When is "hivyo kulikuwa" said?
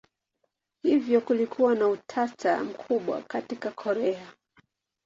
0.83-1.75